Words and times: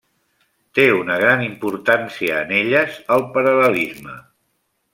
Té 0.77 0.85
una 0.99 1.17
gran 1.23 1.43
importància 1.47 2.39
en 2.45 2.55
elles 2.61 2.97
el 3.17 3.27
paral·lelisme. 3.37 4.19